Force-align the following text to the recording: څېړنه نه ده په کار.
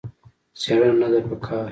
څېړنه 0.59 0.95
نه 1.01 1.07
ده 1.13 1.19
په 1.29 1.35
کار. 1.45 1.69